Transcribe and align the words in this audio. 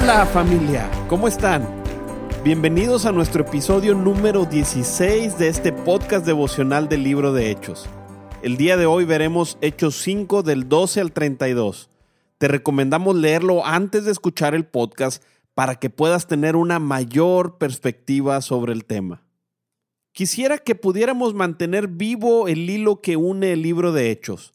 Hola 0.00 0.24
familia, 0.26 0.88
¿cómo 1.08 1.26
están? 1.26 1.66
Bienvenidos 2.44 3.04
a 3.04 3.10
nuestro 3.10 3.42
episodio 3.42 3.96
número 3.96 4.44
16 4.44 5.36
de 5.38 5.48
este 5.48 5.72
podcast 5.72 6.24
devocional 6.24 6.88
del 6.88 7.02
libro 7.02 7.32
de 7.32 7.50
Hechos. 7.50 7.88
El 8.40 8.56
día 8.56 8.76
de 8.76 8.86
hoy 8.86 9.04
veremos 9.04 9.58
Hechos 9.60 9.96
5 10.02 10.44
del 10.44 10.68
12 10.68 11.00
al 11.00 11.10
32. 11.10 11.90
Te 12.38 12.46
recomendamos 12.46 13.16
leerlo 13.16 13.66
antes 13.66 14.04
de 14.04 14.12
escuchar 14.12 14.54
el 14.54 14.64
podcast 14.64 15.20
para 15.54 15.74
que 15.74 15.90
puedas 15.90 16.28
tener 16.28 16.54
una 16.54 16.78
mayor 16.78 17.58
perspectiva 17.58 18.40
sobre 18.40 18.74
el 18.74 18.84
tema. 18.84 19.24
Quisiera 20.12 20.58
que 20.58 20.76
pudiéramos 20.76 21.34
mantener 21.34 21.88
vivo 21.88 22.46
el 22.46 22.70
hilo 22.70 23.00
que 23.00 23.16
une 23.16 23.52
el 23.52 23.62
libro 23.62 23.90
de 23.90 24.12
Hechos. 24.12 24.54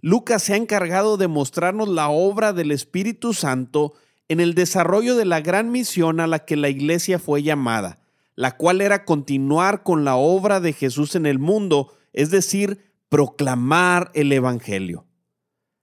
Lucas 0.00 0.42
se 0.42 0.54
ha 0.54 0.56
encargado 0.56 1.16
de 1.16 1.28
mostrarnos 1.28 1.88
la 1.88 2.08
obra 2.08 2.52
del 2.52 2.72
Espíritu 2.72 3.34
Santo 3.34 3.94
en 4.30 4.38
el 4.38 4.54
desarrollo 4.54 5.16
de 5.16 5.24
la 5.24 5.40
gran 5.40 5.72
misión 5.72 6.20
a 6.20 6.28
la 6.28 6.44
que 6.44 6.54
la 6.54 6.68
iglesia 6.68 7.18
fue 7.18 7.42
llamada, 7.42 7.98
la 8.36 8.56
cual 8.56 8.80
era 8.80 9.04
continuar 9.04 9.82
con 9.82 10.04
la 10.04 10.14
obra 10.14 10.60
de 10.60 10.72
Jesús 10.72 11.16
en 11.16 11.26
el 11.26 11.40
mundo, 11.40 11.92
es 12.12 12.30
decir, 12.30 12.78
proclamar 13.08 14.12
el 14.14 14.30
Evangelio. 14.30 15.04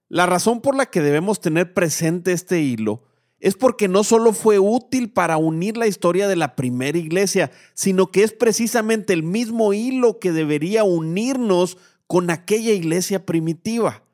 La 0.08 0.24
razón 0.24 0.62
por 0.62 0.74
la 0.74 0.86
que 0.86 1.02
debemos 1.02 1.42
tener 1.42 1.74
presente 1.74 2.32
este 2.32 2.62
hilo 2.62 3.02
es 3.38 3.54
porque 3.54 3.86
no 3.86 4.02
solo 4.02 4.32
fue 4.32 4.58
útil 4.58 5.12
para 5.12 5.36
unir 5.36 5.76
la 5.76 5.86
historia 5.86 6.26
de 6.26 6.36
la 6.36 6.56
primera 6.56 6.96
iglesia, 6.96 7.50
sino 7.74 8.06
que 8.06 8.22
es 8.22 8.32
precisamente 8.32 9.12
el 9.12 9.24
mismo 9.24 9.74
hilo 9.74 10.18
que 10.20 10.32
debería 10.32 10.84
unirnos 10.84 11.76
con 12.06 12.30
aquella 12.30 12.72
iglesia 12.72 13.26
primitiva. 13.26 14.04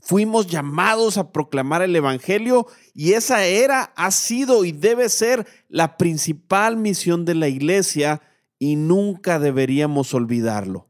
Fuimos 0.00 0.46
llamados 0.46 1.18
a 1.18 1.30
proclamar 1.30 1.82
el 1.82 1.94
Evangelio 1.94 2.66
y 2.94 3.12
esa 3.12 3.44
era, 3.44 3.92
ha 3.96 4.10
sido 4.10 4.64
y 4.64 4.72
debe 4.72 5.08
ser 5.08 5.46
la 5.68 5.96
principal 5.96 6.76
misión 6.76 7.24
de 7.24 7.34
la 7.34 7.48
iglesia 7.48 8.22
y 8.58 8.76
nunca 8.76 9.38
deberíamos 9.38 10.14
olvidarlo. 10.14 10.88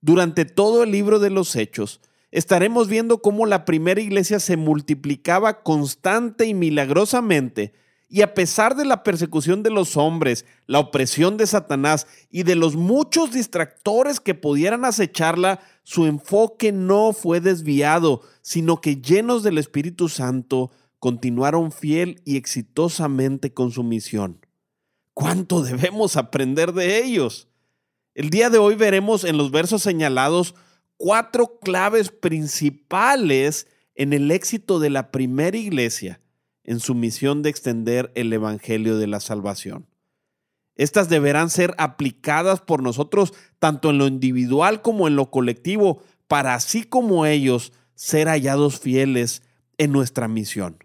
Durante 0.00 0.44
todo 0.44 0.82
el 0.84 0.92
libro 0.92 1.18
de 1.18 1.30
los 1.30 1.56
Hechos, 1.56 2.00
estaremos 2.30 2.88
viendo 2.88 3.22
cómo 3.22 3.46
la 3.46 3.64
primera 3.64 4.00
iglesia 4.00 4.40
se 4.40 4.56
multiplicaba 4.56 5.62
constante 5.62 6.46
y 6.46 6.54
milagrosamente 6.54 7.72
y 8.08 8.22
a 8.22 8.32
pesar 8.32 8.74
de 8.74 8.86
la 8.86 9.02
persecución 9.02 9.62
de 9.62 9.70
los 9.70 9.96
hombres, 9.98 10.46
la 10.66 10.78
opresión 10.78 11.36
de 11.36 11.46
Satanás 11.46 12.06
y 12.30 12.42
de 12.42 12.54
los 12.54 12.74
muchos 12.74 13.32
distractores 13.32 14.18
que 14.18 14.34
pudieran 14.34 14.86
acecharla, 14.86 15.60
su 15.82 16.06
enfoque 16.06 16.72
no 16.72 17.12
fue 17.12 17.40
desviado, 17.40 18.22
sino 18.40 18.80
que 18.80 18.96
llenos 18.96 19.42
del 19.42 19.58
Espíritu 19.58 20.08
Santo, 20.08 20.70
continuaron 20.98 21.70
fiel 21.70 22.22
y 22.24 22.36
exitosamente 22.36 23.52
con 23.52 23.70
su 23.70 23.84
misión. 23.84 24.44
¿Cuánto 25.12 25.62
debemos 25.62 26.16
aprender 26.16 26.72
de 26.72 27.04
ellos? 27.04 27.48
El 28.14 28.30
día 28.30 28.48
de 28.48 28.58
hoy 28.58 28.74
veremos 28.74 29.24
en 29.24 29.36
los 29.36 29.50
versos 29.50 29.82
señalados 29.82 30.54
cuatro 30.96 31.60
claves 31.60 32.10
principales 32.10 33.68
en 33.94 34.12
el 34.12 34.30
éxito 34.30 34.80
de 34.80 34.90
la 34.90 35.10
primera 35.10 35.56
iglesia 35.56 36.20
en 36.68 36.80
su 36.80 36.94
misión 36.94 37.40
de 37.40 37.48
extender 37.48 38.12
el 38.14 38.30
Evangelio 38.30 38.98
de 38.98 39.06
la 39.06 39.20
Salvación. 39.20 39.86
Estas 40.76 41.08
deberán 41.08 41.48
ser 41.48 41.74
aplicadas 41.78 42.60
por 42.60 42.82
nosotros 42.82 43.32
tanto 43.58 43.88
en 43.88 43.96
lo 43.96 44.06
individual 44.06 44.82
como 44.82 45.08
en 45.08 45.16
lo 45.16 45.30
colectivo, 45.30 46.02
para 46.26 46.52
así 46.52 46.84
como 46.84 47.24
ellos 47.24 47.72
ser 47.94 48.28
hallados 48.28 48.78
fieles 48.80 49.42
en 49.78 49.92
nuestra 49.92 50.28
misión. 50.28 50.84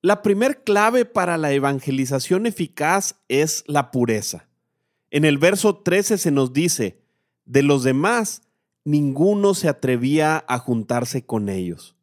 La 0.00 0.22
primer 0.22 0.64
clave 0.64 1.04
para 1.04 1.36
la 1.36 1.52
evangelización 1.52 2.46
eficaz 2.46 3.16
es 3.28 3.62
la 3.66 3.90
pureza. 3.90 4.48
En 5.10 5.26
el 5.26 5.36
verso 5.36 5.76
13 5.76 6.16
se 6.16 6.30
nos 6.30 6.54
dice, 6.54 6.98
de 7.44 7.62
los 7.62 7.84
demás, 7.84 8.40
ninguno 8.84 9.52
se 9.52 9.68
atrevía 9.68 10.46
a 10.48 10.58
juntarse 10.58 11.26
con 11.26 11.50
ellos. 11.50 11.94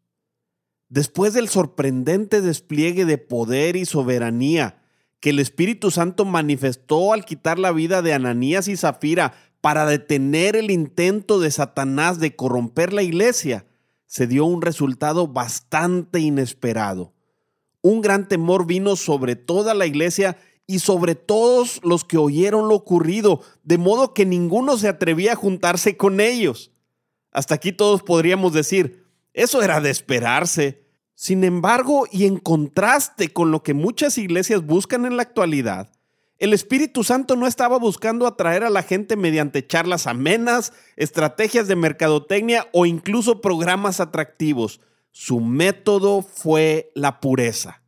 Después 0.91 1.33
del 1.33 1.47
sorprendente 1.47 2.41
despliegue 2.41 3.05
de 3.05 3.17
poder 3.17 3.77
y 3.77 3.85
soberanía 3.85 4.83
que 5.21 5.29
el 5.29 5.39
Espíritu 5.39 5.89
Santo 5.89 6.25
manifestó 6.25 7.13
al 7.13 7.23
quitar 7.23 7.59
la 7.59 7.71
vida 7.71 8.01
de 8.01 8.13
Ananías 8.13 8.67
y 8.67 8.75
Zafira 8.75 9.33
para 9.61 9.85
detener 9.85 10.57
el 10.57 10.69
intento 10.69 11.39
de 11.39 11.49
Satanás 11.49 12.19
de 12.19 12.35
corromper 12.35 12.91
la 12.91 13.03
iglesia, 13.03 13.65
se 14.05 14.27
dio 14.27 14.43
un 14.43 14.61
resultado 14.61 15.29
bastante 15.29 16.19
inesperado. 16.19 17.13
Un 17.81 18.01
gran 18.01 18.27
temor 18.27 18.65
vino 18.65 18.97
sobre 18.97 19.37
toda 19.37 19.73
la 19.73 19.85
iglesia 19.85 20.35
y 20.67 20.79
sobre 20.79 21.15
todos 21.15 21.79
los 21.85 22.03
que 22.03 22.17
oyeron 22.17 22.67
lo 22.67 22.75
ocurrido, 22.75 23.41
de 23.63 23.77
modo 23.77 24.13
que 24.13 24.25
ninguno 24.25 24.75
se 24.75 24.89
atrevía 24.89 25.31
a 25.33 25.37
juntarse 25.37 25.95
con 25.95 26.19
ellos. 26.19 26.73
Hasta 27.31 27.55
aquí 27.55 27.71
todos 27.71 28.03
podríamos 28.03 28.51
decir, 28.51 29.01
eso 29.33 29.61
era 29.61 29.79
de 29.79 29.89
esperarse. 29.89 30.80
Sin 31.21 31.43
embargo, 31.43 32.07
y 32.11 32.25
en 32.25 32.37
contraste 32.37 33.31
con 33.31 33.51
lo 33.51 33.61
que 33.61 33.75
muchas 33.75 34.17
iglesias 34.17 34.65
buscan 34.65 35.05
en 35.05 35.17
la 35.17 35.21
actualidad, 35.21 35.91
el 36.39 36.51
Espíritu 36.51 37.03
Santo 37.03 37.35
no 37.35 37.45
estaba 37.45 37.77
buscando 37.77 38.25
atraer 38.25 38.63
a 38.63 38.71
la 38.71 38.81
gente 38.81 39.15
mediante 39.15 39.67
charlas 39.67 40.07
amenas, 40.07 40.73
estrategias 40.95 41.67
de 41.67 41.75
mercadotecnia 41.75 42.67
o 42.73 42.87
incluso 42.87 43.39
programas 43.39 43.99
atractivos. 43.99 44.81
Su 45.11 45.41
método 45.41 46.23
fue 46.23 46.91
la 46.95 47.19
pureza. 47.19 47.83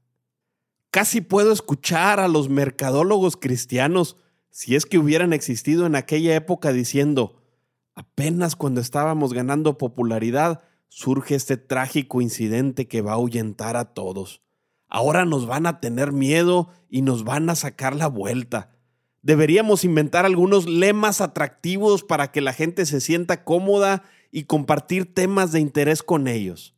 Casi 0.91 1.19
puedo 1.19 1.51
escuchar 1.51 2.19
a 2.19 2.27
los 2.27 2.49
mercadólogos 2.49 3.35
cristianos, 3.35 4.15
si 4.51 4.75
es 4.75 4.85
que 4.85 4.99
hubieran 4.99 5.33
existido 5.33 5.87
en 5.87 5.95
aquella 5.95 6.35
época, 6.35 6.71
diciendo, 6.71 7.41
apenas 7.95 8.55
cuando 8.55 8.79
estábamos 8.79 9.33
ganando 9.33 9.79
popularidad, 9.79 10.61
surge 10.95 11.33
este 11.33 11.57
trágico 11.57 12.21
incidente 12.21 12.87
que 12.87 13.01
va 13.01 13.13
a 13.13 13.15
ahuyentar 13.15 13.77
a 13.77 13.95
todos. 13.95 14.43
Ahora 14.87 15.25
nos 15.25 15.47
van 15.47 15.65
a 15.65 15.79
tener 15.79 16.11
miedo 16.11 16.69
y 16.87 17.01
nos 17.01 17.23
van 17.23 17.49
a 17.49 17.55
sacar 17.55 17.95
la 17.95 18.05
vuelta. 18.05 18.77
Deberíamos 19.23 19.85
inventar 19.85 20.23
algunos 20.23 20.69
lemas 20.69 21.19
atractivos 21.19 22.03
para 22.03 22.31
que 22.31 22.41
la 22.41 22.53
gente 22.53 22.85
se 22.85 23.01
sienta 23.01 23.43
cómoda 23.43 24.03
y 24.29 24.43
compartir 24.43 25.11
temas 25.11 25.51
de 25.51 25.61
interés 25.61 26.03
con 26.03 26.27
ellos. 26.27 26.75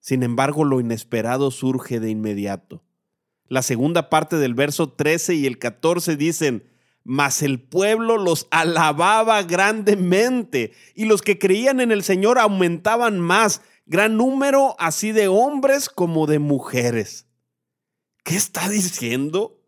Sin 0.00 0.24
embargo, 0.24 0.64
lo 0.64 0.80
inesperado 0.80 1.52
surge 1.52 2.00
de 2.00 2.10
inmediato. 2.10 2.82
La 3.46 3.62
segunda 3.62 4.10
parte 4.10 4.38
del 4.38 4.54
verso 4.54 4.90
13 4.90 5.36
y 5.36 5.46
el 5.46 5.60
14 5.60 6.16
dicen, 6.16 6.64
mas 7.08 7.40
el 7.40 7.58
pueblo 7.58 8.18
los 8.18 8.48
alababa 8.50 9.42
grandemente 9.42 10.74
y 10.94 11.06
los 11.06 11.22
que 11.22 11.38
creían 11.38 11.80
en 11.80 11.90
el 11.90 12.02
Señor 12.02 12.38
aumentaban 12.38 13.18
más, 13.18 13.62
gran 13.86 14.18
número 14.18 14.76
así 14.78 15.12
de 15.12 15.26
hombres 15.26 15.88
como 15.88 16.26
de 16.26 16.38
mujeres. 16.38 17.26
¿Qué 18.24 18.36
está 18.36 18.68
diciendo? 18.68 19.58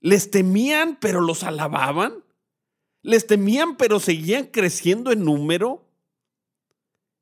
¿Les 0.00 0.30
temían 0.30 0.98
pero 1.00 1.22
los 1.22 1.42
alababan? 1.42 2.22
¿Les 3.00 3.26
temían 3.26 3.78
pero 3.78 3.98
seguían 3.98 4.44
creciendo 4.44 5.10
en 5.10 5.24
número? 5.24 5.88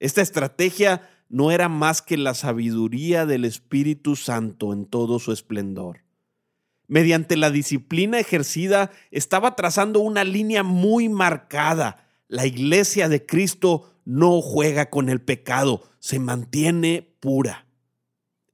Esta 0.00 0.22
estrategia 0.22 1.08
no 1.28 1.52
era 1.52 1.68
más 1.68 2.02
que 2.02 2.16
la 2.16 2.34
sabiduría 2.34 3.26
del 3.26 3.44
Espíritu 3.44 4.16
Santo 4.16 4.72
en 4.72 4.86
todo 4.86 5.20
su 5.20 5.30
esplendor 5.30 6.05
mediante 6.88 7.36
la 7.36 7.50
disciplina 7.50 8.18
ejercida, 8.18 8.90
estaba 9.10 9.56
trazando 9.56 10.00
una 10.00 10.24
línea 10.24 10.62
muy 10.62 11.08
marcada. 11.08 12.06
La 12.28 12.46
iglesia 12.46 13.08
de 13.08 13.24
Cristo 13.24 13.94
no 14.04 14.40
juega 14.40 14.90
con 14.90 15.08
el 15.08 15.20
pecado, 15.20 15.82
se 15.98 16.18
mantiene 16.18 17.14
pura. 17.20 17.66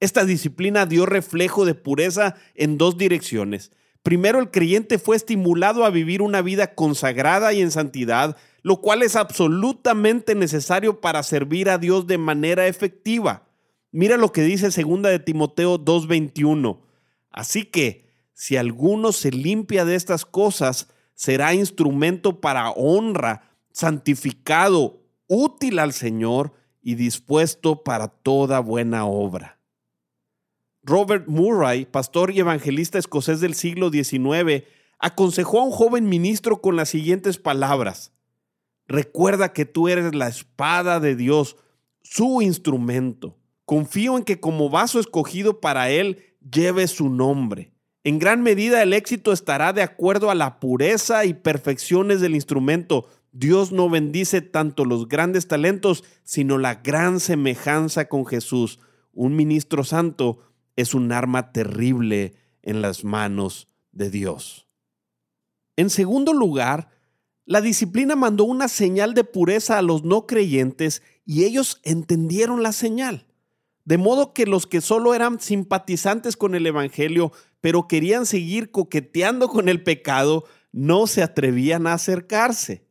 Esta 0.01 0.25
disciplina 0.25 0.87
dio 0.87 1.07
reflejo 1.07 1.65
de 1.65 1.75
pureza 1.75 2.35
en 2.55 2.77
dos 2.77 2.99
direcciones. 2.99 3.71
Primero, 4.03 4.41
el 4.41 4.51
creyente 4.51 4.99
fue 4.99 5.15
estimulado 5.15 5.85
a 5.85 5.91
vivir 5.91 6.23
una 6.23 6.43
vida 6.43 6.75
consagrada 6.75 7.53
y 7.53 7.61
en 7.61 7.71
santidad, 7.71 8.37
lo 8.63 8.81
cual 8.81 9.03
es 9.03 9.15
absolutamente 9.15 10.35
necesario 10.35 11.01
para 11.01 11.23
servir 11.23 11.71
a 11.71 11.79
Dios 11.79 12.09
de 12.09 12.19
manera 12.19 12.67
efectiva. 12.67 13.47
Mira 13.93 14.17
lo 14.17 14.33
que 14.33 14.43
dice 14.43 14.73
segunda 14.73 15.09
de 15.11 15.21
Timoteo 15.21 15.79
2:21 15.79 16.81
Así 17.31 17.65
que, 17.65 18.12
si 18.43 18.57
alguno 18.57 19.13
se 19.13 19.31
limpia 19.31 19.85
de 19.85 19.95
estas 19.95 20.25
cosas, 20.25 20.89
será 21.15 21.55
instrumento 21.55 22.41
para 22.41 22.73
honra, 22.73 23.53
santificado, 23.71 25.01
útil 25.29 25.79
al 25.79 25.93
Señor 25.93 26.53
y 26.83 26.97
dispuesto 26.97 27.85
para 27.85 28.09
toda 28.09 28.59
buena 28.59 29.07
obra. 29.07 29.61
Robert 30.83 31.29
Murray, 31.29 31.85
pastor 31.85 32.33
y 32.33 32.41
evangelista 32.41 32.99
escocés 32.99 33.39
del 33.39 33.55
siglo 33.55 33.91
XIX, 33.91 34.65
aconsejó 34.99 35.61
a 35.61 35.65
un 35.65 35.71
joven 35.71 36.09
ministro 36.09 36.61
con 36.61 36.75
las 36.75 36.89
siguientes 36.89 37.39
palabras. 37.39 38.13
Recuerda 38.89 39.53
que 39.53 39.67
tú 39.67 39.87
eres 39.87 40.17
la 40.17 40.27
espada 40.27 40.99
de 40.99 41.15
Dios, 41.15 41.59
su 42.03 42.43
instrumento. 42.43 43.39
Confío 43.67 44.19
en 44.19 44.25
que 44.25 44.41
como 44.41 44.69
vaso 44.69 44.99
escogido 44.99 45.61
para 45.61 45.91
Él, 45.91 46.35
lleve 46.41 46.89
su 46.89 47.09
nombre. 47.09 47.72
En 48.05 48.19
gran 48.19 48.43
medida 48.43 48.83
el 48.83 48.93
éxito 48.93 49.33
estará 49.33 49.73
de 49.73 49.83
acuerdo 49.83 50.31
a 50.31 50.35
la 50.35 50.59
pureza 50.59 51.25
y 51.25 51.35
perfecciones 51.35 52.21
del 52.21 52.35
instrumento. 52.35 53.09
Dios 53.31 53.71
no 53.71 53.89
bendice 53.89 54.41
tanto 54.41 54.85
los 54.85 55.09
grandes 55.09 55.47
talentos, 55.47 56.03
sino 56.25 56.59
la 56.59 56.77
gran 56.77 57.21
semejanza 57.21 58.09
con 58.09 58.27
Jesús. 58.27 58.81
Un 59.13 59.37
ministro 59.37 59.85
santo 59.85 60.39
es 60.75 60.95
un 60.95 61.13
arma 61.13 61.53
terrible 61.53 62.35
en 62.63 62.83
las 62.83 63.05
manos 63.05 63.69
de 63.93 64.11
Dios. 64.11 64.67
En 65.77 65.89
segundo 65.89 66.33
lugar, 66.33 66.91
la 67.45 67.61
disciplina 67.61 68.17
mandó 68.17 68.45
una 68.45 68.69
señal 68.69 69.15
de 69.15 69.25
pureza 69.25 69.79
a 69.79 69.83
los 69.83 70.05
no 70.05 70.27
creyentes 70.27 71.03
y 71.25 71.45
ellos 71.45 71.81
entendieron 71.85 72.63
la 72.63 72.73
señal. 72.73 73.27
De 73.85 73.99
modo 73.99 74.33
que 74.33 74.47
los 74.47 74.67
que 74.67 74.81
solo 74.81 75.15
eran 75.15 75.41
simpatizantes 75.41 76.37
con 76.37 76.55
el 76.55 76.67
Evangelio, 76.67 77.33
pero 77.63 77.89
querían 77.89 78.27
seguir 78.27 78.71
coqueteando 78.71 79.49
con 79.49 79.71
el 79.71 79.83
pecado, 79.83 80.45
no 80.73 81.07
se 81.07 81.23
atrevían 81.23 81.87
a 81.87 81.95
acercarse. 81.95 82.85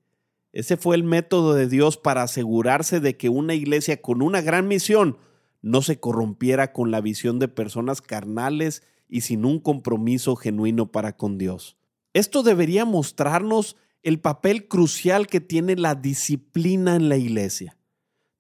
Ese 0.54 0.78
fue 0.78 0.96
el 0.96 1.04
método 1.04 1.54
de 1.54 1.68
Dios 1.68 1.98
para 1.98 2.24
asegurarse 2.24 3.00
de 3.00 3.18
que 3.18 3.30
una 3.30 3.54
iglesia 3.54 4.02
con 4.02 4.22
una 4.22 4.42
gran 4.42 4.68
misión 4.68 5.18
no 5.62 5.82
se 5.82 6.00
corrompiera 6.00 6.72
con 6.72 6.90
la 6.90 7.02
visión 7.02 7.38
de 7.38 7.50
personas 7.50 8.02
carnales 8.02 8.82
y 9.10 9.22
sin 9.22 9.44
un 9.44 9.60
compromiso 9.60 10.38
genuino 10.38 10.90
para 10.90 11.18
con 11.18 11.38
Dios. 11.38 11.78
Esto 12.14 12.42
debería 12.42 12.86
mostrarnos 12.86 13.76
el 14.04 14.22
papel 14.22 14.70
crucial 14.70 15.28
que 15.28 15.42
tiene 15.42 15.76
la 15.76 15.96
disciplina 15.96 16.96
en 16.96 17.10
la 17.10 17.18
iglesia. 17.18 17.78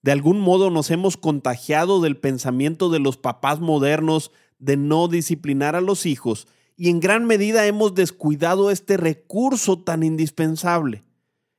De 0.01 0.13
algún 0.13 0.39
modo 0.39 0.69
nos 0.69 0.91
hemos 0.91 1.17
contagiado 1.17 1.99
del 1.99 2.17
pensamiento 2.17 2.89
de 2.89 2.99
los 2.99 3.17
papás 3.17 3.59
modernos 3.59 4.31
de 4.61 4.77
no 4.77 5.09
disciplinar 5.09 5.75
a 5.75 5.81
los 5.81 6.05
hijos 6.05 6.47
y 6.77 6.89
en 6.89 6.99
gran 6.99 7.25
medida 7.25 7.65
hemos 7.65 7.93
descuidado 7.95 8.71
este 8.71 8.95
recurso 8.95 9.79
tan 9.79 10.03
indispensable. 10.03 11.03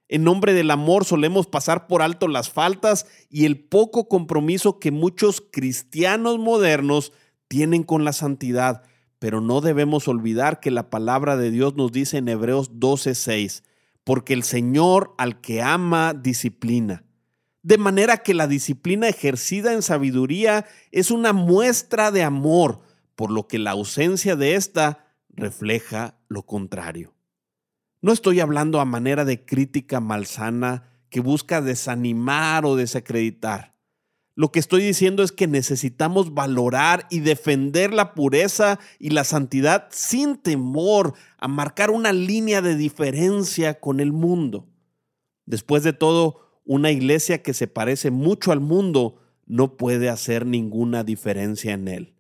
En 0.08 0.24
nombre 0.24 0.54
del 0.54 0.70
amor 0.70 1.04
solemos 1.04 1.46
pasar 1.46 1.86
por 1.86 2.00
alto 2.00 2.28
las 2.28 2.50
faltas 2.50 3.06
y 3.28 3.44
el 3.44 3.58
poco 3.58 4.08
compromiso 4.08 4.78
que 4.78 4.90
muchos 4.90 5.42
cristianos 5.52 6.38
modernos 6.38 7.12
tienen 7.48 7.82
con 7.82 8.04
la 8.04 8.12
santidad, 8.12 8.82
pero 9.18 9.40
no 9.40 9.60
debemos 9.60 10.08
olvidar 10.08 10.60
que 10.60 10.70
la 10.70 10.90
palabra 10.90 11.36
de 11.36 11.50
Dios 11.50 11.76
nos 11.76 11.92
dice 11.92 12.18
en 12.18 12.28
Hebreos 12.28 12.78
12:6, 12.78 13.62
porque 14.04 14.32
el 14.32 14.42
Señor 14.42 15.14
al 15.18 15.40
que 15.40 15.62
ama 15.62 16.14
disciplina 16.14 17.04
de 17.62 17.78
manera 17.78 18.18
que 18.18 18.34
la 18.34 18.46
disciplina 18.46 19.08
ejercida 19.08 19.72
en 19.72 19.82
sabiduría 19.82 20.66
es 20.90 21.10
una 21.10 21.32
muestra 21.32 22.10
de 22.10 22.22
amor, 22.22 22.80
por 23.22 23.30
lo 23.30 23.46
que 23.46 23.60
la 23.60 23.70
ausencia 23.70 24.34
de 24.34 24.56
ésta 24.56 25.14
refleja 25.28 26.18
lo 26.26 26.42
contrario. 26.42 27.14
No 28.00 28.10
estoy 28.10 28.40
hablando 28.40 28.80
a 28.80 28.84
manera 28.84 29.24
de 29.24 29.44
crítica 29.44 30.00
malsana 30.00 30.90
que 31.08 31.20
busca 31.20 31.62
desanimar 31.62 32.66
o 32.66 32.74
desacreditar. 32.74 33.76
Lo 34.34 34.50
que 34.50 34.58
estoy 34.58 34.82
diciendo 34.82 35.22
es 35.22 35.30
que 35.30 35.46
necesitamos 35.46 36.34
valorar 36.34 37.06
y 37.10 37.20
defender 37.20 37.94
la 37.94 38.12
pureza 38.12 38.80
y 38.98 39.10
la 39.10 39.22
santidad 39.22 39.86
sin 39.92 40.36
temor 40.36 41.14
a 41.38 41.46
marcar 41.46 41.92
una 41.92 42.12
línea 42.12 42.60
de 42.60 42.74
diferencia 42.74 43.78
con 43.78 44.00
el 44.00 44.10
mundo. 44.10 44.66
Después 45.46 45.84
de 45.84 45.92
todo, 45.92 46.60
una 46.64 46.90
iglesia 46.90 47.40
que 47.40 47.54
se 47.54 47.68
parece 47.68 48.10
mucho 48.10 48.50
al 48.50 48.58
mundo 48.58 49.22
no 49.46 49.76
puede 49.76 50.08
hacer 50.08 50.44
ninguna 50.44 51.04
diferencia 51.04 51.72
en 51.72 51.86
él. 51.86 52.16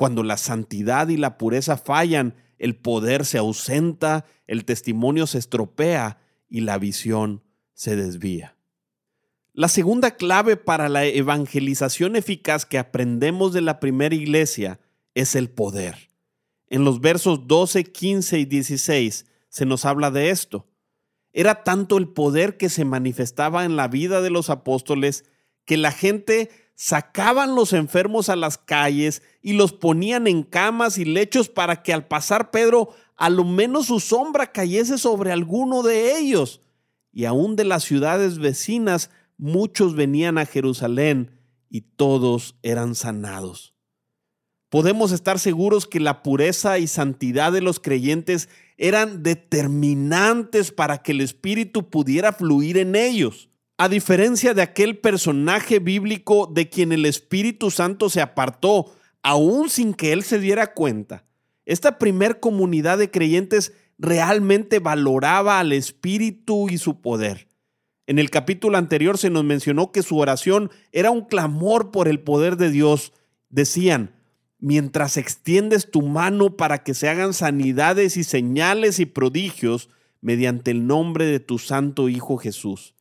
Cuando 0.00 0.22
la 0.22 0.38
santidad 0.38 1.08
y 1.08 1.18
la 1.18 1.36
pureza 1.36 1.76
fallan, 1.76 2.34
el 2.56 2.74
poder 2.74 3.26
se 3.26 3.36
ausenta, 3.36 4.24
el 4.46 4.64
testimonio 4.64 5.26
se 5.26 5.36
estropea 5.36 6.22
y 6.48 6.62
la 6.62 6.78
visión 6.78 7.42
se 7.74 7.96
desvía. 7.96 8.56
La 9.52 9.68
segunda 9.68 10.12
clave 10.12 10.56
para 10.56 10.88
la 10.88 11.04
evangelización 11.04 12.16
eficaz 12.16 12.64
que 12.64 12.78
aprendemos 12.78 13.52
de 13.52 13.60
la 13.60 13.78
primera 13.78 14.14
iglesia 14.14 14.80
es 15.14 15.34
el 15.34 15.50
poder. 15.50 16.08
En 16.70 16.82
los 16.82 17.02
versos 17.02 17.46
12, 17.46 17.84
15 17.84 18.38
y 18.38 18.46
16 18.46 19.26
se 19.50 19.66
nos 19.66 19.84
habla 19.84 20.10
de 20.10 20.30
esto. 20.30 20.66
Era 21.34 21.62
tanto 21.62 21.98
el 21.98 22.08
poder 22.08 22.56
que 22.56 22.70
se 22.70 22.86
manifestaba 22.86 23.66
en 23.66 23.76
la 23.76 23.86
vida 23.86 24.22
de 24.22 24.30
los 24.30 24.48
apóstoles 24.48 25.26
que 25.66 25.76
la 25.76 25.92
gente 25.92 26.48
sacaban 26.80 27.54
los 27.54 27.74
enfermos 27.74 28.30
a 28.30 28.36
las 28.36 28.56
calles 28.56 29.22
y 29.42 29.52
los 29.52 29.74
ponían 29.74 30.26
en 30.26 30.42
camas 30.42 30.96
y 30.96 31.04
lechos 31.04 31.50
para 31.50 31.82
que 31.82 31.92
al 31.92 32.06
pasar 32.06 32.50
Pedro 32.50 32.94
a 33.18 33.28
lo 33.28 33.44
menos 33.44 33.88
su 33.88 34.00
sombra 34.00 34.50
cayese 34.50 34.96
sobre 34.96 35.30
alguno 35.30 35.82
de 35.82 36.16
ellos. 36.16 36.62
Y 37.12 37.26
aún 37.26 37.54
de 37.54 37.64
las 37.64 37.84
ciudades 37.84 38.38
vecinas 38.38 39.10
muchos 39.36 39.94
venían 39.94 40.38
a 40.38 40.46
Jerusalén 40.46 41.38
y 41.68 41.82
todos 41.82 42.56
eran 42.62 42.94
sanados. 42.94 43.74
Podemos 44.70 45.12
estar 45.12 45.38
seguros 45.38 45.86
que 45.86 46.00
la 46.00 46.22
pureza 46.22 46.78
y 46.78 46.86
santidad 46.86 47.52
de 47.52 47.60
los 47.60 47.78
creyentes 47.78 48.48
eran 48.78 49.22
determinantes 49.22 50.72
para 50.72 51.02
que 51.02 51.12
el 51.12 51.20
Espíritu 51.20 51.90
pudiera 51.90 52.32
fluir 52.32 52.78
en 52.78 52.96
ellos. 52.96 53.49
A 53.82 53.88
diferencia 53.88 54.52
de 54.52 54.60
aquel 54.60 54.98
personaje 54.98 55.78
bíblico 55.78 56.46
de 56.52 56.68
quien 56.68 56.92
el 56.92 57.06
Espíritu 57.06 57.70
Santo 57.70 58.10
se 58.10 58.20
apartó, 58.20 58.94
aún 59.22 59.70
sin 59.70 59.94
que 59.94 60.12
él 60.12 60.22
se 60.22 60.38
diera 60.38 60.74
cuenta, 60.74 61.24
esta 61.64 61.96
primer 61.96 62.40
comunidad 62.40 62.98
de 62.98 63.10
creyentes 63.10 63.72
realmente 63.96 64.80
valoraba 64.80 65.60
al 65.60 65.72
Espíritu 65.72 66.68
y 66.68 66.76
su 66.76 67.00
poder. 67.00 67.48
En 68.06 68.18
el 68.18 68.28
capítulo 68.28 68.76
anterior 68.76 69.16
se 69.16 69.30
nos 69.30 69.44
mencionó 69.44 69.92
que 69.92 70.02
su 70.02 70.18
oración 70.18 70.70
era 70.92 71.10
un 71.10 71.24
clamor 71.24 71.90
por 71.90 72.06
el 72.06 72.20
poder 72.20 72.58
de 72.58 72.70
Dios. 72.70 73.14
Decían, 73.48 74.14
mientras 74.58 75.16
extiendes 75.16 75.90
tu 75.90 76.02
mano 76.02 76.54
para 76.54 76.82
que 76.82 76.92
se 76.92 77.08
hagan 77.08 77.32
sanidades 77.32 78.18
y 78.18 78.24
señales 78.24 79.00
y 79.00 79.06
prodigios 79.06 79.88
mediante 80.20 80.70
el 80.70 80.86
nombre 80.86 81.24
de 81.24 81.40
tu 81.40 81.58
santo 81.58 82.10
Hijo 82.10 82.36
Jesús. 82.36 82.94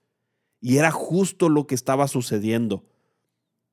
Y 0.61 0.77
era 0.77 0.91
justo 0.91 1.49
lo 1.49 1.67
que 1.67 1.75
estaba 1.75 2.07
sucediendo. 2.07 2.85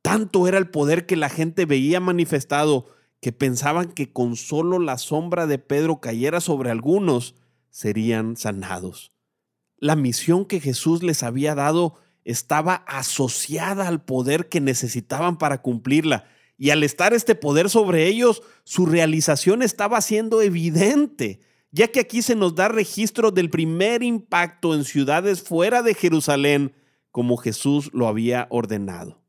Tanto 0.02 0.46
era 0.46 0.58
el 0.58 0.70
poder 0.70 1.06
que 1.06 1.16
la 1.16 1.28
gente 1.28 1.64
veía 1.64 2.00
manifestado 2.00 2.86
que 3.20 3.32
pensaban 3.32 3.92
que 3.92 4.12
con 4.12 4.36
solo 4.36 4.78
la 4.78 4.98
sombra 4.98 5.46
de 5.46 5.58
Pedro 5.58 6.00
cayera 6.00 6.40
sobre 6.40 6.70
algunos, 6.70 7.34
serían 7.70 8.36
sanados. 8.36 9.12
La 9.78 9.96
misión 9.96 10.44
que 10.44 10.60
Jesús 10.60 11.02
les 11.02 11.22
había 11.22 11.54
dado 11.54 11.94
estaba 12.24 12.74
asociada 12.86 13.88
al 13.88 14.04
poder 14.04 14.48
que 14.48 14.60
necesitaban 14.60 15.38
para 15.38 15.62
cumplirla 15.62 16.26
y 16.58 16.70
al 16.70 16.82
estar 16.82 17.12
este 17.12 17.34
poder 17.34 17.68
sobre 17.68 18.06
ellos, 18.06 18.42
su 18.64 18.86
realización 18.86 19.62
estaba 19.62 20.00
siendo 20.00 20.40
evidente, 20.40 21.40
ya 21.76 21.88
que 21.88 22.00
aquí 22.00 22.23
se 22.23 22.35
nos 22.35 22.54
da 22.54 22.68
registro 22.68 23.30
del 23.30 23.50
primer 23.50 24.02
impacto 24.02 24.75
en 24.75 24.85
ciudades 24.85 25.42
fuera 25.42 25.83
de 25.83 25.92
Jerusalén, 25.92 26.75
como 27.11 27.37
Jesús 27.37 27.90
lo 27.92 28.09
había 28.09 28.47
ordenado. 28.49 29.21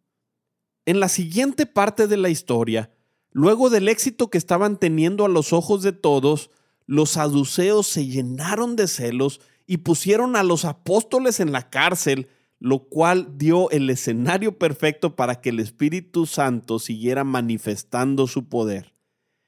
En 0.85 1.01
la 1.01 1.09
siguiente 1.09 1.65
parte 1.65 2.07
de 2.07 2.15
la 2.15 2.29
historia, 2.29 2.89
luego 3.31 3.69
del 3.69 3.89
éxito 3.89 4.29
que 4.29 4.37
estaban 4.37 4.77
teniendo 4.79 5.25
a 5.25 5.29
los 5.29 5.51
ojos 5.51 5.81
de 5.83 5.91
todos, 5.91 6.49
los 6.85 7.09
saduceos 7.09 7.85
se 7.85 8.07
llenaron 8.07 8.77
de 8.77 8.87
celos 8.87 9.41
y 9.65 9.79
pusieron 9.79 10.37
a 10.37 10.43
los 10.43 10.63
apóstoles 10.63 11.41
en 11.41 11.51
la 11.51 11.69
cárcel 11.69 12.29
lo 12.59 12.87
cual 12.87 13.37
dio 13.37 13.69
el 13.71 13.89
escenario 13.89 14.57
perfecto 14.57 15.15
para 15.15 15.41
que 15.41 15.49
el 15.49 15.59
Espíritu 15.59 16.25
Santo 16.25 16.79
siguiera 16.79 17.23
manifestando 17.23 18.25
su 18.25 18.49
poder. 18.49 18.96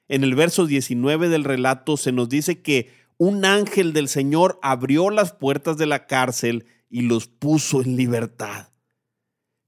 En 0.09 0.23
el 0.23 0.35
verso 0.35 0.65
19 0.65 1.29
del 1.29 1.43
relato 1.43 1.95
se 1.95 2.11
nos 2.11 2.27
dice 2.27 2.61
que 2.61 2.91
un 3.17 3.45
ángel 3.45 3.93
del 3.93 4.09
Señor 4.09 4.59
abrió 4.61 5.11
las 5.11 5.33
puertas 5.33 5.77
de 5.77 5.85
la 5.85 6.07
cárcel 6.07 6.65
y 6.89 7.01
los 7.01 7.27
puso 7.27 7.81
en 7.81 7.95
libertad. 7.95 8.69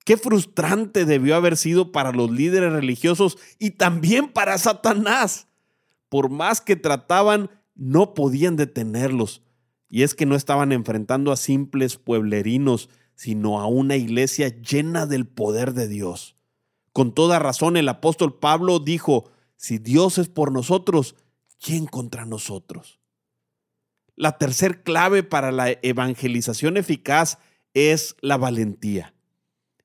Qué 0.04 0.18
frustrante 0.18 1.06
debió 1.06 1.36
haber 1.36 1.58
sido 1.58 1.92
para 1.92 2.12
los 2.12 2.32
líderes 2.32 2.74
religiosos 2.74 3.38
y 3.60 3.72
también 3.72 4.30
para 4.30 4.58
Satanás. 4.58 5.48
por 6.10 6.30
más 6.30 6.60
que 6.60 6.76
trataban, 6.76 7.50
no 7.74 8.14
podían 8.14 8.58
detenerlos. 8.58 9.44
Y 9.88 10.04
es 10.04 10.14
que 10.14 10.26
no 10.26 10.36
estaban 10.36 10.74
enfrentando 10.74 11.32
a 11.32 11.38
simples 11.38 11.96
pueblerinos, 11.96 12.90
sino 13.16 13.62
a 13.62 13.68
una 13.68 13.96
iglesia 13.96 14.50
llena 14.50 15.06
del 15.06 15.26
poder 15.26 15.74
de 15.74 15.88
Dios. 15.88 16.36
Con 16.92 17.14
toda 17.14 17.40
razón 17.40 17.78
el 17.78 17.88
apóstol 17.88 18.38
Pablo 18.38 18.80
dijo, 18.80 19.32
si 19.62 19.78
Dios 19.78 20.18
es 20.18 20.28
por 20.28 20.52
nosotros, 20.52 21.16
¿quién 21.64 21.86
contra 21.86 22.26
nosotros? 22.26 23.00
La 24.16 24.40
tercer 24.40 24.82
clave 24.82 25.22
para 25.22 25.52
la 25.52 25.70
evangelización 25.84 26.78
eficaz 26.78 27.38
es 27.76 28.16
la 28.22 28.38
valentía. 28.38 29.14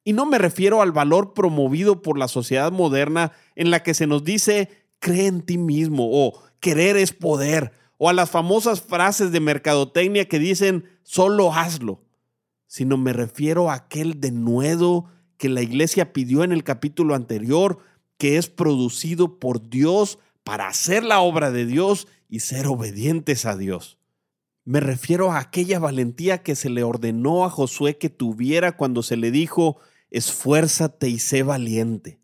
Y 0.03 0.15
no 0.15 0.25
me 0.25 0.39
refiero 0.39 0.81
al 0.81 0.93
valor 0.93 1.35
promovido 1.35 2.01
por 2.01 2.17
la 2.17 2.27
sociedad 2.27 2.73
moderna 2.73 3.33
en 3.55 3.71
la 3.71 3.83
que 3.83 3.93
se 3.93 4.07
nos 4.07 4.25
dice 4.25 4.71
cree 4.99 5.27
en 5.27 5.43
ti 5.43 5.59
mismo 5.59 6.09
o 6.11 6.43
querer 6.59 6.97
es 6.97 7.13
poder 7.13 7.73
o 7.99 8.09
a 8.09 8.15
las 8.15 8.31
famosas 8.31 8.81
frases 8.81 9.31
de 9.31 9.41
mercadotecnia 9.41 10.27
que 10.27 10.39
dicen 10.39 10.89
solo 11.03 11.53
hazlo, 11.53 12.01
sino 12.67 12.97
me 12.97 13.13
refiero 13.13 13.71
a 13.71 13.75
aquel 13.75 14.23
denuedo 14.23 15.11
que 15.37 15.51
la 15.51 15.61
iglesia 15.61 16.15
pidió 16.15 16.45
en 16.45 16.53
el 16.53 16.65
capítulo 16.65 17.15
anterior, 17.15 17.79
que 18.19 18.37
es 18.37 18.49
producido 18.49 19.39
por 19.39 19.69
Dios 19.69 20.19
para 20.45 20.69
hacer 20.69 21.05
la 21.05 21.21
obra 21.21 21.51
de 21.51 21.67
Dios 21.67 22.09
y 22.29 22.41
ser 22.41 22.67
obedientes 22.67 23.47
a 23.47 23.57
Dios. 23.57 23.99
Me 24.65 24.81
refiero 24.81 25.31
a 25.31 25.39
aquella 25.39 25.79
valentía 25.79 26.43
que 26.43 26.57
se 26.57 26.71
le 26.71 26.83
ordenó 26.83 27.45
a 27.45 27.51
Josué 27.51 27.99
que 27.99 28.11
tuviera 28.11 28.77
cuando 28.77 29.03
se 29.03 29.17
le 29.17 29.31
dijo, 29.31 29.79
esfuérzate 30.11 31.09
y 31.09 31.19
sé 31.19 31.43
valiente. 31.43 32.19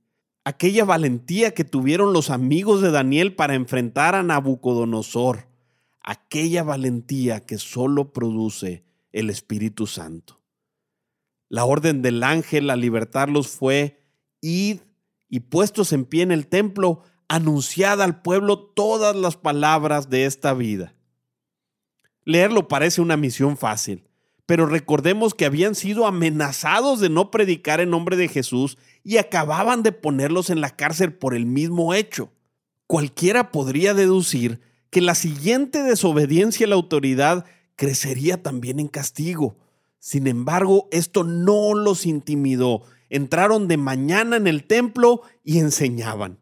Aquella 0.44 0.84
valentía 0.84 1.54
que 1.54 1.62
tuvieron 1.62 2.12
los 2.12 2.30
amigos 2.30 2.82
de 2.82 2.90
Daniel 2.90 3.36
para 3.36 3.54
enfrentar 3.54 4.16
a 4.16 4.24
Nabucodonosor. 4.24 5.46
Aquella 6.02 6.64
valentía 6.64 7.46
que 7.46 7.58
solo 7.58 8.12
produce 8.12 8.82
el 9.12 9.30
Espíritu 9.30 9.86
Santo. 9.86 10.40
La 11.48 11.64
orden 11.64 12.02
del 12.02 12.24
ángel 12.24 12.70
a 12.70 12.76
libertarlos 12.76 13.48
fue, 13.48 14.00
id 14.40 14.80
y 15.32 15.40
puestos 15.40 15.94
en 15.94 16.04
pie 16.04 16.22
en 16.22 16.30
el 16.30 16.46
templo, 16.46 17.00
anunciad 17.26 18.02
al 18.02 18.20
pueblo 18.20 18.58
todas 18.58 19.16
las 19.16 19.34
palabras 19.34 20.10
de 20.10 20.26
esta 20.26 20.52
vida. 20.52 20.94
Leerlo 22.26 22.68
parece 22.68 23.00
una 23.00 23.16
misión 23.16 23.56
fácil, 23.56 24.04
pero 24.44 24.66
recordemos 24.66 25.32
que 25.32 25.46
habían 25.46 25.74
sido 25.74 26.06
amenazados 26.06 27.00
de 27.00 27.08
no 27.08 27.30
predicar 27.30 27.80
en 27.80 27.88
nombre 27.88 28.18
de 28.18 28.28
Jesús 28.28 28.76
y 29.02 29.16
acababan 29.16 29.82
de 29.82 29.92
ponerlos 29.92 30.50
en 30.50 30.60
la 30.60 30.68
cárcel 30.68 31.14
por 31.14 31.34
el 31.34 31.46
mismo 31.46 31.94
hecho. 31.94 32.30
Cualquiera 32.86 33.50
podría 33.50 33.94
deducir 33.94 34.60
que 34.90 35.00
la 35.00 35.14
siguiente 35.14 35.82
desobediencia 35.82 36.66
a 36.66 36.68
la 36.68 36.74
autoridad 36.74 37.46
crecería 37.76 38.42
también 38.42 38.80
en 38.80 38.88
castigo. 38.88 39.56
Sin 39.98 40.26
embargo, 40.26 40.88
esto 40.92 41.24
no 41.24 41.72
los 41.72 42.04
intimidó. 42.04 42.82
Entraron 43.14 43.68
de 43.68 43.76
mañana 43.76 44.38
en 44.38 44.46
el 44.46 44.64
templo 44.64 45.20
y 45.44 45.58
enseñaban. 45.58 46.38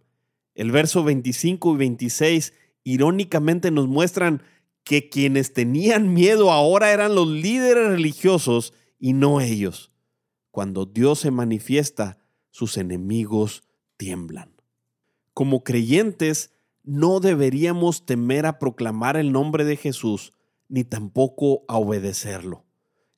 El 0.54 0.70
verso 0.70 1.02
25 1.02 1.74
y 1.74 1.76
26 1.78 2.54
irónicamente 2.84 3.72
nos 3.72 3.88
muestran 3.88 4.44
que 4.84 5.08
quienes 5.08 5.52
tenían 5.52 6.14
miedo 6.14 6.52
ahora 6.52 6.92
eran 6.92 7.16
los 7.16 7.26
líderes 7.26 7.88
religiosos 7.88 8.72
y 9.00 9.14
no 9.14 9.40
ellos. 9.40 9.90
Cuando 10.52 10.86
Dios 10.86 11.18
se 11.18 11.32
manifiesta, 11.32 12.18
sus 12.50 12.76
enemigos 12.76 13.64
tiemblan. 13.96 14.54
Como 15.34 15.64
creyentes, 15.64 16.52
no 16.84 17.18
deberíamos 17.18 18.06
temer 18.06 18.46
a 18.46 18.60
proclamar 18.60 19.16
el 19.16 19.32
nombre 19.32 19.64
de 19.64 19.76
Jesús, 19.76 20.34
ni 20.68 20.84
tampoco 20.84 21.64
a 21.66 21.78
obedecerlo. 21.78 22.64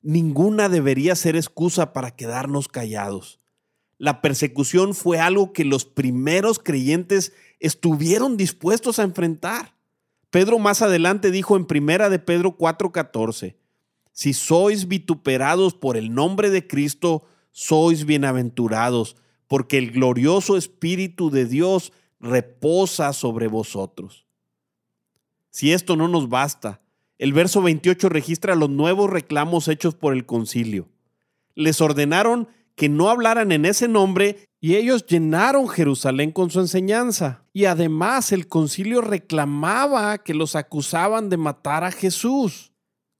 Ninguna 0.01 0.69
debería 0.69 1.15
ser 1.15 1.35
excusa 1.35 1.93
para 1.93 2.15
quedarnos 2.15 2.67
callados. 2.67 3.42
La 3.97 4.21
persecución 4.21 4.93
fue 4.93 5.19
algo 5.19 5.53
que 5.53 5.65
los 5.65 5.85
primeros 5.85 6.59
creyentes 6.59 7.33
estuvieron 7.59 8.37
dispuestos 8.37 8.99
a 8.99 9.03
enfrentar. 9.03 9.75
Pedro 10.29 10.59
más 10.59 10.81
adelante 10.81 11.31
dijo 11.31 11.55
en 11.55 11.65
primera 11.65 12.09
de 12.09 12.19
Pedro 12.19 12.57
4:14, 12.57 13.55
si 14.11 14.33
sois 14.33 14.87
vituperados 14.87 15.73
por 15.73 15.97
el 15.97 16.13
nombre 16.13 16.49
de 16.49 16.67
Cristo, 16.67 17.25
sois 17.51 18.05
bienaventurados, 18.05 19.15
porque 19.47 19.77
el 19.77 19.91
glorioso 19.91 20.57
Espíritu 20.57 21.29
de 21.29 21.45
Dios 21.45 21.93
reposa 22.19 23.13
sobre 23.13 23.47
vosotros. 23.47 24.25
Si 25.49 25.71
esto 25.71 25.95
no 25.95 26.07
nos 26.07 26.29
basta, 26.29 26.81
el 27.19 27.33
verso 27.33 27.61
28 27.61 28.09
registra 28.09 28.55
los 28.55 28.69
nuevos 28.69 29.09
reclamos 29.09 29.67
hechos 29.67 29.93
por 29.93 30.13
el 30.13 30.25
concilio. 30.25 30.89
Les 31.53 31.79
ordenaron 31.79 32.47
que 32.75 32.89
no 32.89 33.09
hablaran 33.09 33.51
en 33.51 33.65
ese 33.65 33.87
nombre 33.87 34.47
y 34.59 34.75
ellos 34.75 35.05
llenaron 35.05 35.67
Jerusalén 35.67 36.31
con 36.31 36.49
su 36.49 36.59
enseñanza. 36.59 37.43
Y 37.51 37.65
además 37.65 38.31
el 38.31 38.47
concilio 38.47 39.01
reclamaba 39.01 40.17
que 40.19 40.33
los 40.33 40.55
acusaban 40.55 41.29
de 41.29 41.37
matar 41.37 41.83
a 41.83 41.91
Jesús. 41.91 42.71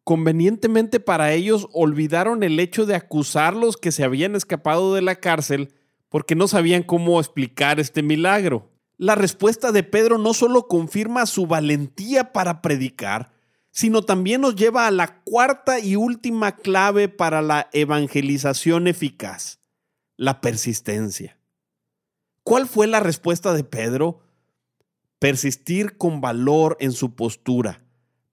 Convenientemente 0.06 1.00
para 1.00 1.34
ellos 1.34 1.68
olvidaron 1.74 2.44
el 2.44 2.60
hecho 2.60 2.86
de 2.86 2.96
acusarlos 2.96 3.78
que 3.78 3.92
se 3.92 4.04
habían 4.04 4.36
escapado 4.36 4.96
de 4.96 5.02
la 5.02 5.16
cárcel 5.16 5.74
porque 6.08 6.36
no 6.36 6.48
sabían 6.48 6.84
cómo 6.84 7.20
explicar 7.20 7.80
este 7.80 8.04
milagro. 8.04 8.70
La 8.98 9.16
respuesta 9.16 9.72
de 9.72 9.84
Pedro 9.84 10.18
no 10.18 10.34
solo 10.34 10.68
confirma 10.68 11.26
su 11.26 11.48
valentía 11.48 12.32
para 12.32 12.62
predicar, 12.62 13.33
sino 13.74 14.04
también 14.04 14.42
nos 14.42 14.56
lleva 14.56 14.86
a 14.86 14.92
la 14.92 15.24
cuarta 15.24 15.80
y 15.80 15.96
última 15.96 16.56
clave 16.56 17.10
para 17.10 17.42
la 17.42 17.70
evangelización 17.74 18.88
eficaz, 18.88 19.60
la 20.16 20.42
persistencia. 20.42 21.40
¿Cuál 22.44 22.68
fue 22.68 22.86
la 22.86 23.00
respuesta 23.00 23.52
de 23.54 23.64
Pedro? 23.64 24.22
Persistir 25.18 25.98
con 25.98 26.22
valor 26.22 26.78
en 26.80 26.92
su 26.92 27.16
postura. 27.16 27.84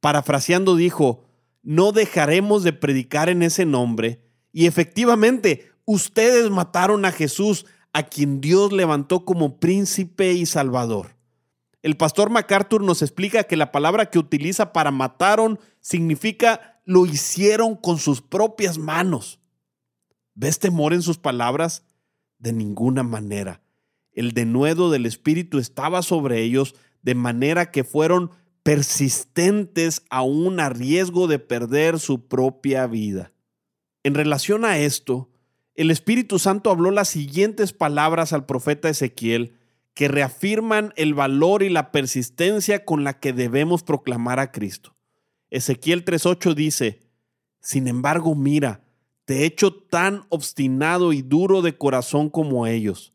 Parafraseando 0.00 0.76
dijo, 0.76 1.24
no 1.62 1.92
dejaremos 1.92 2.62
de 2.62 2.74
predicar 2.74 3.30
en 3.30 3.42
ese 3.42 3.64
nombre. 3.64 4.20
Y 4.52 4.66
efectivamente, 4.66 5.72
ustedes 5.86 6.50
mataron 6.50 7.06
a 7.06 7.12
Jesús, 7.12 7.64
a 7.94 8.02
quien 8.02 8.42
Dios 8.42 8.72
levantó 8.72 9.24
como 9.24 9.58
príncipe 9.58 10.32
y 10.32 10.44
salvador. 10.44 11.16
El 11.82 11.96
pastor 11.96 12.30
MacArthur 12.30 12.82
nos 12.82 13.02
explica 13.02 13.44
que 13.44 13.56
la 13.56 13.72
palabra 13.72 14.06
que 14.10 14.18
utiliza 14.18 14.72
para 14.72 14.90
mataron 14.90 15.58
significa 15.80 16.80
lo 16.84 17.06
hicieron 17.06 17.76
con 17.76 17.98
sus 17.98 18.20
propias 18.20 18.76
manos. 18.76 19.40
¿Ves 20.34 20.58
temor 20.58 20.92
en 20.92 21.02
sus 21.02 21.18
palabras? 21.18 21.84
De 22.38 22.52
ninguna 22.52 23.02
manera. 23.02 23.62
El 24.12 24.32
denuedo 24.32 24.90
del 24.90 25.06
Espíritu 25.06 25.58
estaba 25.58 26.02
sobre 26.02 26.42
ellos 26.42 26.74
de 27.02 27.14
manera 27.14 27.70
que 27.70 27.84
fueron 27.84 28.30
persistentes 28.62 30.02
aún 30.10 30.60
a 30.60 30.68
riesgo 30.68 31.26
de 31.28 31.38
perder 31.38 31.98
su 31.98 32.28
propia 32.28 32.86
vida. 32.86 33.32
En 34.02 34.14
relación 34.14 34.64
a 34.64 34.78
esto, 34.78 35.30
el 35.74 35.90
Espíritu 35.90 36.38
Santo 36.38 36.70
habló 36.70 36.90
las 36.90 37.08
siguientes 37.08 37.72
palabras 37.72 38.32
al 38.32 38.44
profeta 38.44 38.88
Ezequiel 38.88 39.54
que 39.94 40.08
reafirman 40.08 40.92
el 40.96 41.14
valor 41.14 41.62
y 41.62 41.68
la 41.68 41.92
persistencia 41.92 42.84
con 42.84 43.04
la 43.04 43.18
que 43.18 43.32
debemos 43.32 43.82
proclamar 43.82 44.38
a 44.38 44.52
Cristo. 44.52 44.96
Ezequiel 45.50 46.04
3.8 46.04 46.54
dice, 46.54 47.00
Sin 47.60 47.88
embargo, 47.88 48.34
mira, 48.34 48.84
te 49.24 49.42
he 49.42 49.44
hecho 49.44 49.72
tan 49.74 50.24
obstinado 50.28 51.12
y 51.12 51.22
duro 51.22 51.62
de 51.62 51.76
corazón 51.76 52.30
como 52.30 52.66
ellos. 52.66 53.14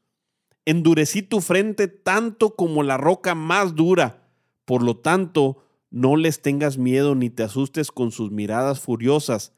Endurecí 0.65 1.21
tu 1.21 1.41
frente 1.41 1.87
tanto 1.87 2.55
como 2.55 2.83
la 2.83 2.97
roca 2.97 3.35
más 3.35 3.75
dura. 3.75 4.29
Por 4.65 4.81
lo 4.81 4.97
tanto, 4.97 5.63
no 5.91 6.15
les 6.15 6.41
tengas 6.41 6.77
miedo 6.77 7.15
ni 7.15 7.29
te 7.29 7.43
asustes 7.43 7.91
con 7.91 8.11
sus 8.11 8.31
miradas 8.31 8.79
furiosas, 8.79 9.53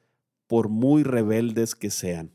por 0.48 0.70
muy 0.70 1.04
rebeldes 1.04 1.76
que 1.76 1.90
sean. 1.90 2.32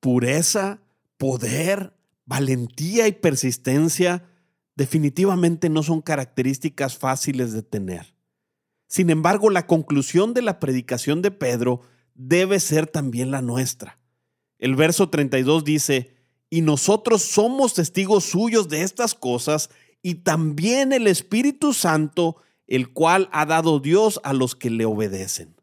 Pureza, 0.00 0.80
poder, 1.16 1.94
valentía 2.26 3.08
y 3.08 3.12
persistencia 3.12 4.24
definitivamente 4.76 5.68
no 5.68 5.82
son 5.82 6.00
características 6.00 6.96
fáciles 6.96 7.52
de 7.52 7.62
tener. 7.62 8.14
Sin 8.86 9.10
embargo, 9.10 9.50
la 9.50 9.66
conclusión 9.66 10.34
de 10.34 10.42
la 10.42 10.60
predicación 10.60 11.22
de 11.22 11.30
Pedro 11.30 11.80
debe 12.14 12.60
ser 12.60 12.86
también 12.86 13.30
la 13.30 13.42
nuestra. 13.42 13.98
El 14.58 14.76
verso 14.76 15.10
32 15.10 15.64
dice, 15.64 16.14
y 16.50 16.60
nosotros 16.60 17.22
somos 17.22 17.74
testigos 17.74 18.24
suyos 18.24 18.68
de 18.68 18.82
estas 18.82 19.14
cosas, 19.14 19.70
y 20.02 20.16
también 20.16 20.92
el 20.92 21.06
Espíritu 21.06 21.72
Santo, 21.72 22.36
el 22.66 22.92
cual 22.92 23.28
ha 23.32 23.46
dado 23.46 23.80
Dios 23.80 24.20
a 24.22 24.32
los 24.32 24.54
que 24.54 24.70
le 24.70 24.84
obedecen. 24.84 25.56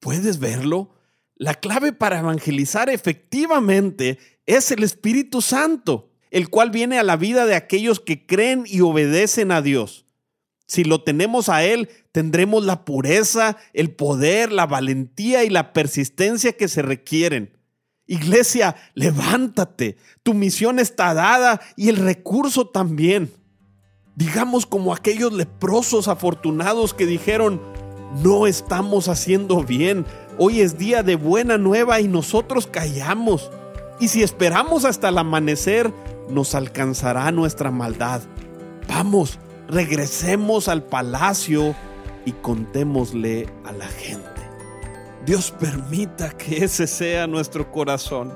¿Puedes 0.00 0.38
verlo? 0.38 0.94
La 1.36 1.54
clave 1.54 1.92
para 1.92 2.20
evangelizar 2.20 2.88
efectivamente 2.88 4.18
es 4.46 4.70
el 4.70 4.82
Espíritu 4.82 5.40
Santo, 5.40 6.10
el 6.30 6.48
cual 6.48 6.70
viene 6.70 6.98
a 6.98 7.02
la 7.02 7.16
vida 7.16 7.46
de 7.46 7.54
aquellos 7.54 8.00
que 8.00 8.26
creen 8.26 8.64
y 8.66 8.80
obedecen 8.80 9.52
a 9.52 9.62
Dios. 9.62 10.04
Si 10.66 10.84
lo 10.84 11.02
tenemos 11.02 11.48
a 11.48 11.62
Él, 11.64 11.88
tendremos 12.12 12.64
la 12.64 12.84
pureza, 12.84 13.56
el 13.72 13.90
poder, 13.90 14.50
la 14.50 14.66
valentía 14.66 15.44
y 15.44 15.50
la 15.50 15.72
persistencia 15.72 16.52
que 16.54 16.68
se 16.68 16.82
requieren. 16.82 17.56
Iglesia, 18.06 18.76
levántate. 18.94 19.96
Tu 20.22 20.34
misión 20.34 20.78
está 20.78 21.14
dada 21.14 21.60
y 21.76 21.88
el 21.88 21.96
recurso 21.96 22.66
también. 22.66 23.32
Digamos 24.16 24.66
como 24.66 24.94
aquellos 24.94 25.32
leprosos 25.32 26.08
afortunados 26.08 26.94
que 26.94 27.06
dijeron, 27.06 27.60
no 28.22 28.46
estamos 28.46 29.08
haciendo 29.08 29.62
bien. 29.64 30.06
Hoy 30.38 30.60
es 30.60 30.78
día 30.78 31.02
de 31.02 31.16
buena 31.16 31.58
nueva 31.58 32.00
y 32.00 32.08
nosotros 32.08 32.66
callamos. 32.66 33.50
Y 34.00 34.08
si 34.08 34.22
esperamos 34.22 34.84
hasta 34.84 35.08
el 35.08 35.18
amanecer, 35.18 35.92
nos 36.28 36.54
alcanzará 36.54 37.30
nuestra 37.30 37.70
maldad. 37.70 38.22
Vamos, 38.88 39.38
regresemos 39.68 40.68
al 40.68 40.82
palacio 40.82 41.74
y 42.24 42.32
contémosle 42.32 43.48
a 43.64 43.72
la 43.72 43.86
gente. 43.86 44.28
Dios 45.24 45.52
permita 45.52 46.30
que 46.30 46.64
ese 46.64 46.86
sea 46.86 47.26
nuestro 47.26 47.70
corazón. 47.70 48.32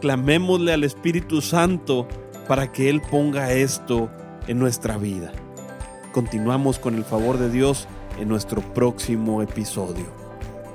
Clamémosle 0.00 0.72
al 0.72 0.84
Espíritu 0.84 1.40
Santo 1.40 2.06
para 2.46 2.70
que 2.70 2.90
Él 2.90 3.02
ponga 3.10 3.52
esto 3.52 4.10
en 4.46 4.58
nuestra 4.58 4.98
vida. 4.98 5.32
Continuamos 6.12 6.78
con 6.78 6.94
el 6.94 7.04
favor 7.04 7.38
de 7.38 7.50
Dios 7.50 7.88
en 8.20 8.28
nuestro 8.28 8.62
próximo 8.72 9.42
episodio. 9.42 10.06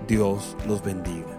Dios 0.07 0.57
los 0.67 0.83
bendiga. 0.83 1.30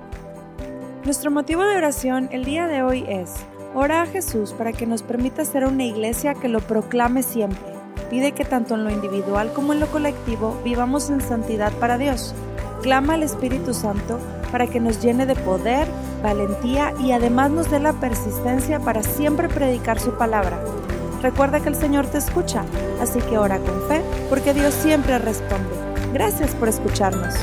Nuestro 1.04 1.32
motivo 1.32 1.64
de 1.64 1.76
oración 1.76 2.28
el 2.30 2.44
día 2.44 2.68
de 2.68 2.84
hoy 2.84 3.04
es, 3.08 3.34
ora 3.74 4.02
a 4.02 4.06
Jesús 4.06 4.52
para 4.52 4.72
que 4.72 4.86
nos 4.86 5.02
permita 5.02 5.44
ser 5.44 5.64
una 5.64 5.82
iglesia 5.82 6.34
que 6.34 6.46
lo 6.46 6.60
proclame 6.60 7.24
siempre. 7.24 7.72
Pide 8.08 8.30
que 8.32 8.44
tanto 8.44 8.76
en 8.76 8.84
lo 8.84 8.90
individual 8.90 9.52
como 9.52 9.72
en 9.72 9.80
lo 9.80 9.88
colectivo 9.88 10.56
vivamos 10.64 11.10
en 11.10 11.20
santidad 11.20 11.72
para 11.80 11.98
Dios. 11.98 12.36
Clama 12.82 13.14
al 13.14 13.24
Espíritu 13.24 13.74
Santo 13.74 14.20
para 14.52 14.68
que 14.68 14.78
nos 14.78 15.02
llene 15.02 15.26
de 15.26 15.34
poder, 15.34 15.88
valentía 16.22 16.94
y 17.00 17.10
además 17.10 17.50
nos 17.50 17.68
dé 17.68 17.80
la 17.80 17.94
persistencia 17.94 18.78
para 18.78 19.02
siempre 19.02 19.48
predicar 19.48 19.98
su 19.98 20.12
palabra. 20.16 20.60
Recuerda 21.20 21.58
que 21.58 21.70
el 21.70 21.74
Señor 21.74 22.06
te 22.06 22.18
escucha, 22.18 22.64
así 23.00 23.18
que 23.22 23.38
ora 23.38 23.58
con 23.58 23.88
fe, 23.88 24.02
porque 24.28 24.54
Dios 24.54 24.72
siempre 24.72 25.18
responde. 25.18 25.74
Gracias 26.12 26.54
por 26.54 26.68
escucharnos. 26.68 27.34